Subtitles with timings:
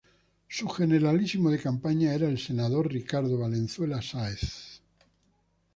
[0.47, 4.81] Su generalísimo de campaña era el senador Ricardo Valenzuela Sáez.